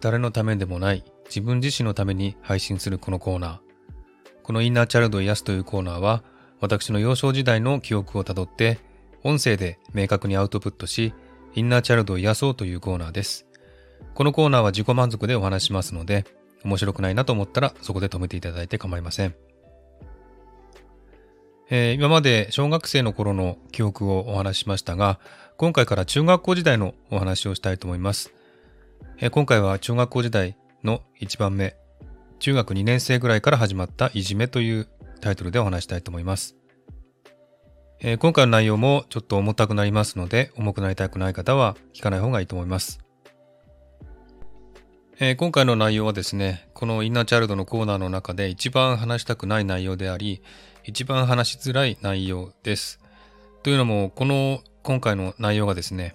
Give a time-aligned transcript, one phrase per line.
[0.00, 3.58] 誰のためでもない自分自身のために配信するこのコーナー。
[4.42, 6.24] このインナーチャイルドを癒すというコーナーは、
[6.60, 8.78] 私の幼少時代の記憶をたどって、
[9.22, 11.14] 音声で明確にアウトプットし、
[11.54, 13.46] インナーチャイルドを癒そうというコーナーです。
[14.14, 16.24] このコーナーは自己満足でお話しますので、
[16.64, 19.34] 面白くないなと思ったらそこで止めていただいて構いません。
[21.70, 25.20] えー、今まで小学生の頃の記憶をお話ししましたが、
[25.56, 28.32] 今回から中学校時代のお話をしたいと思います。
[29.22, 31.76] え、今回は中学校時代の1番目、
[32.38, 34.88] 中学2年生ぐらいから始まったいじめという
[35.20, 36.56] タイトルでお話したいと思います。
[38.00, 42.98] え、今回の内容もちょっと重たくなりますので、重くなりたくない方は聞かない方がいいと思います。
[45.18, 50.40] え、今回の内容はですね、このインナーチャイルドのコーナーの中で一番話したくない内容であり、
[50.84, 53.00] 一番話しづらい内容です。
[53.64, 56.14] というのも、この今回の内容がですね、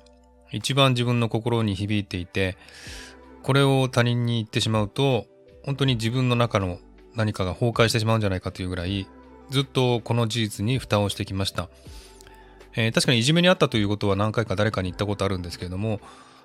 [0.55, 2.57] 一番自分の心に響いていて、
[3.43, 5.25] これを他人に言ってしまうと、
[5.63, 6.79] 本当に自分の中の
[7.13, 9.07] 何かが崩壊してしまうんじゃないかというぐらい、
[9.49, 11.69] ずっとこの事実に蓋をしてきました。
[12.75, 15.99] えー、確かにいじめにあったということは何回か誰かに言ったことあるんですけれども、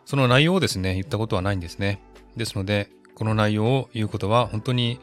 [0.05, 2.01] その内容をですね、言ったことはないんですね。
[2.37, 4.99] ですので、この内容を言うことは本当に、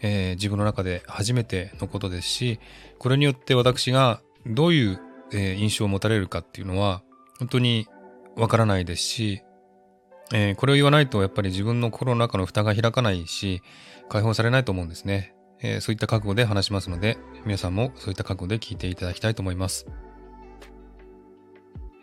[0.00, 2.58] えー、自分の中で初めてのことですし、
[2.98, 5.00] これによって私がどういう、
[5.32, 7.02] えー、印象を持たれるかっていうのは、
[7.38, 7.86] 本当に
[8.36, 9.42] わからないですし、
[10.32, 13.62] えー、これを言わないとやっぱり自分の心の中の蓋が開かないし、
[14.08, 15.34] 解放されないと思うんですね。
[15.60, 19.86] えー、そういった覚悟で話しますので、皆さんもそういった覚悟で聞いていただきたいと思います。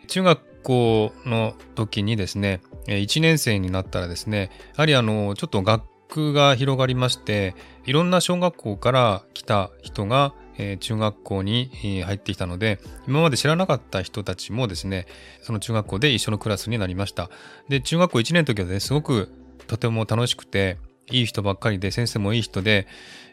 [0.06, 7.54] 中学校の時にですね、1年生になったらですね、やはりあの、ちょっと学区が広がりまして、
[7.86, 11.70] いろんな小学校から来た人が、え中学校に
[12.04, 15.06] 入ってきたので、今まで知らなかった人たちもですね、
[15.42, 17.30] その中学校で一緒のクラスになりました。
[17.68, 19.32] で、中学校1年の時はね、すごく
[19.66, 20.76] とても楽しくて、
[21.10, 22.86] いい人ばっかりで、先生もいい人で、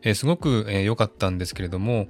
[0.04, 2.08] えすごく良、かったんですけれども、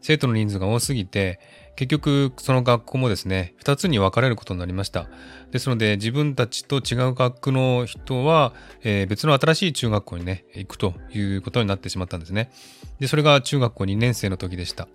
[0.00, 1.40] 生徒の人数が多すぎて、
[1.80, 5.08] 結局その学校もですね、2つに分かれることになりました。
[5.50, 8.52] ですので自分たちと違う学区の人は、
[8.82, 12.50] えー、別の新しい中学校にね、行くということになってしまったんですね。
[12.98, 14.88] で、それが中学校2年生の時でした。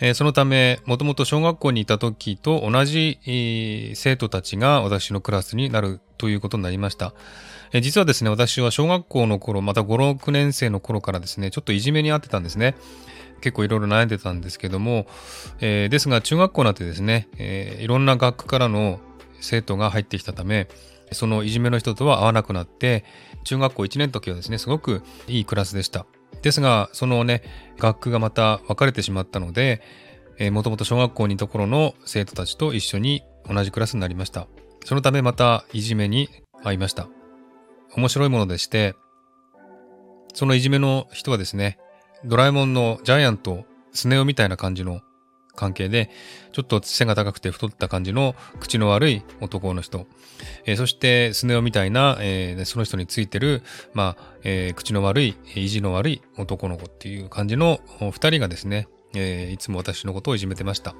[0.00, 3.20] え、そのため、もともと小学校にいた時と同じ、
[3.94, 7.14] 生徒たちが私のクラスになるということになりました。
[7.72, 12.74] え、実はですね、私は小学校の頃、また5、6年生の頃からですね、ちょっといじめにあってたんですね。
[13.40, 15.06] 結構いろいろ悩んでたんですけども、
[15.60, 19.00] えー、ですが中学校になってですね、えー、いろんな学区からの
[19.40, 20.68] 生徒が入ってきたため、
[21.12, 23.04] そのいじめの人とは会わなくなって、
[23.44, 26.06] 中学校1年の時はですね、すごくいいクラスでした。
[26.42, 27.42] ですが、そのね、
[27.78, 29.82] 学区がまた分かれてしまったので、
[30.38, 34.46] え、もともと小学校にいた頃の生徒たちと一緒に同じクラスになりました。
[34.84, 36.30] そのためまたいじめに
[36.62, 37.08] 遭いました。
[37.96, 38.94] 面白いものでして、
[40.32, 41.78] そのいじめの人はですね、
[42.24, 45.00] ドラえもんのジャイアント、スネ夫みたいな感じの
[45.56, 46.10] 関係で、
[46.52, 50.06] ちょっと背が高くて太った感じの口の悪い男の人。
[50.64, 53.62] えー、そして、スネ夫みたいな、えー、その人についてる、
[53.94, 60.94] まあ、えー、口の悪い、意地の悪い男の子っていう感じの二人がですね、えいつも私のことをいじめてました。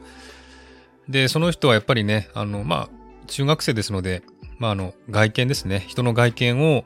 [1.08, 4.22] で、その人はやっぱりね、あの、まあ、中学生ですので、
[4.58, 5.84] まあ、あの、外見ですね。
[5.86, 6.84] 人の外見を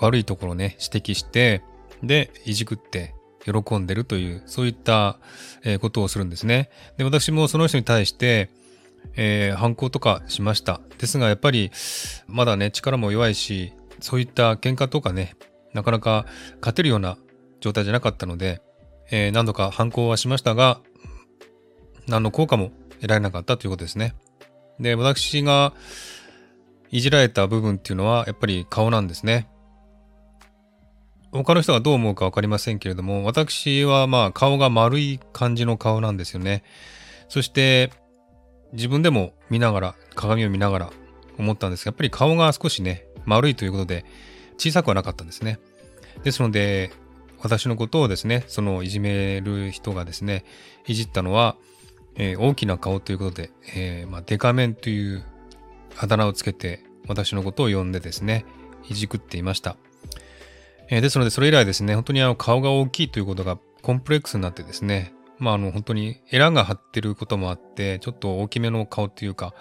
[0.00, 1.62] 悪いところね、指摘して、
[2.02, 5.18] で、いじくって、喜んでるという、そういった
[5.64, 6.70] えことをするんですね。
[6.96, 8.50] で、私もその人に対して、
[9.16, 10.80] えー、反抗とかしました。
[10.98, 11.70] ですが、やっぱり、
[12.26, 15.36] まだね、力も弱いし、そういった喧嘩とかね、
[15.72, 16.26] なかなか
[16.60, 17.16] 勝てるような
[17.60, 18.60] 状態じゃなかったので、
[19.10, 20.80] えー、何度か反抗はしましたが、
[22.06, 24.14] 何の効果も得られなかったということですね。
[24.80, 25.72] で、私が
[26.90, 29.48] いじられた部分っていうのは、やっぱり顔なんですね。
[31.32, 36.62] 他の人がどう思うか分かりませんけれども、私はまあ顔が丸い感じの顔なんですよね。
[37.28, 37.90] そして
[38.74, 40.90] 自分でも見ながら、鏡を見ながら
[41.38, 44.04] 思ったんですが、やっぱり顔が少しね、丸いということで
[44.58, 45.58] 小さくはなかったんですね。
[46.22, 46.92] ですので、
[47.40, 50.44] 私のことをですね、そのいじめる人がですね、
[50.86, 51.56] いじったのは、
[52.16, 55.24] えー、大きな顔ということで、えー、まあ、デカメンという
[55.98, 58.44] あだ名をつけて私のことを呼んでですね、
[58.88, 59.76] いじくっていました。
[60.92, 69.54] えー、ですので、それ以来ですね、本当にあの顔が大きいということがコンプレックスになってですね、まああの本当にエラが張ってることもあって、ちょっと大きめの顔っていうか、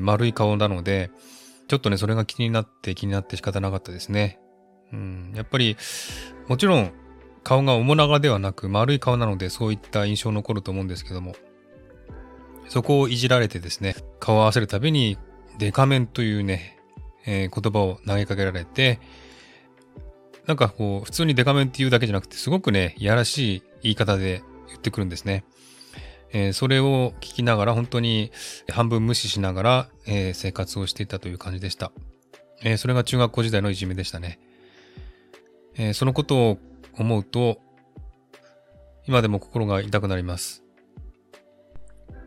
[0.00, 1.12] 丸い顔なので、
[1.68, 4.40] ちょっとね、それが気になって気になって仕方なかったですね。
[4.92, 5.76] うん、やっぱり、
[6.48, 6.92] もちろん
[7.44, 11.36] 顔が面長ではなく丸い顔なのでそういった印象残ると思うんですけども、
[12.66, 15.18] そこをいじられてですね、顔を合わせるたびに
[15.56, 16.80] デカメンというね、
[17.26, 18.98] えー、言葉を投げかけられて、
[20.46, 25.44] なんかこう、普通にデカメンって言うだけじゃなくて、すごくね、いやらしい言い方で言ってくるんですね。
[26.32, 28.30] えー、それを聞きながら、本当に
[28.70, 31.92] 半分無視しながら、えー、生活をしていたという感じでした。
[32.62, 34.38] えー、それが中学校時代のいじめでしたね。
[35.76, 36.58] えそのことを
[36.96, 37.58] 思うと、
[39.06, 40.62] 今でも心が痛くなります。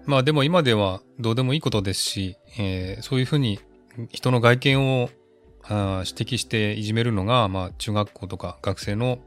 [0.05, 3.59] まあでも今ではどうでもいいことですし、えそういうふうに
[4.11, 5.09] 人の外見を
[5.69, 9.19] あ指摘していじめるのが、まあ、中学校とか学生の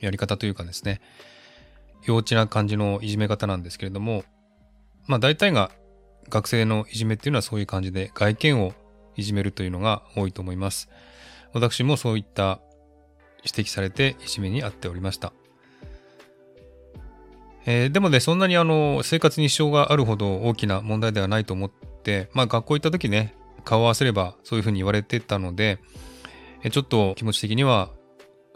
[0.00, 1.00] やり方というかですね、
[2.04, 4.24] 幼稚な感じのいじめ方なんですけれども、
[5.06, 5.70] まあ大体が
[6.28, 8.72] 学生のいじめっていうのはそういう感じで外見を
[9.16, 10.88] いじめるというのが多いと思います。
[11.52, 12.60] 私もそういった
[13.44, 15.32] 指摘されていじめに遭っておりました。
[17.66, 21.70] えー、でもね、そんなにあの生活に支障があるほど大きな問題ではないと思っ
[22.02, 23.34] て、まあ学校行った時ね、
[23.64, 25.78] 顔を合わせればそういうふうに言われてたので、
[26.70, 27.90] ちょっと気持ち的には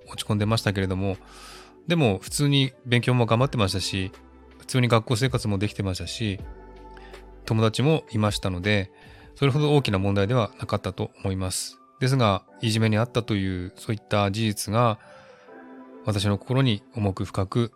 [0.09, 1.17] 落ち込んでましたけれども、
[1.87, 4.13] でも普通に勉強も頑張ってましたし、
[4.59, 6.41] 普通に学校生活もできてましたし、
[7.45, 8.91] 友達もいましたので、
[9.35, 11.79] それほど大きな問題ではなかったと思います。
[12.01, 14.99] ですが、いじめにあったというそういった事実が
[16.05, 17.73] 私の心に重く深く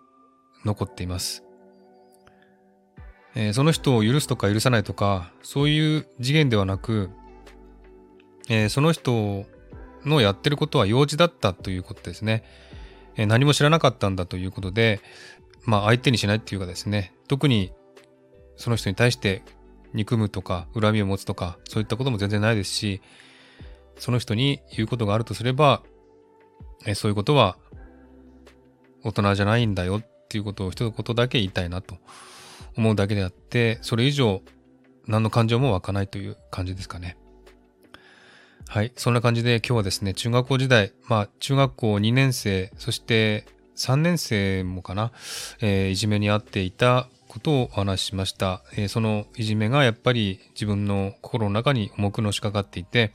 [0.65, 1.48] 残っています。
[3.39, 7.09] えー、その人を許すとか許さないとか、そういう次元ではなく、
[8.49, 9.47] えー、その人
[10.05, 12.43] のやってることは幼稚だったということですね。
[13.15, 15.01] えー、何も知らなかったんだということで、
[15.65, 17.71] まあ相手にしないっていうかですね、特に
[18.57, 19.45] その人に対して
[19.95, 23.01] 憎むとか恨みを持つとか、そういったことも全然ないですし、
[23.99, 25.85] その人に言うことがあるとすれば、
[26.87, 27.57] えそういうことは
[29.05, 31.99] 大人じゃないんだよっていうことを一言だけ言いたいなと
[32.79, 34.43] 思うだけであって、それ以上
[35.07, 37.17] 何の感情も湧かないという感じですかね。
[38.69, 38.93] はい。
[38.97, 43.47] そんな感じで今日はですね、中学校時代、まあ中学校2年生、そして
[43.77, 45.13] 3年生もかな、
[45.61, 53.13] えー、いじめにあっていたことをお話ししました、えー、そのいじめがやっぱり自分の心の中に重くのしかかっていて、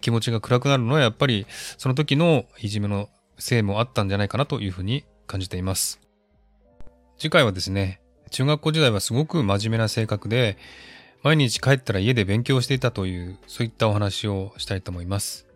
[0.00, 1.46] 気持ちが暗くなるのはやっぱり
[1.78, 6.00] その時のいじめのせいもあったんじゃないかなというふうに感じています。
[7.18, 8.00] 次回はですね、
[8.34, 10.58] 中学校時代はすごく真面目な性格で、
[11.22, 15.46] 毎日帰ったら家で勉強していたという、そういったお話をしたいと思います。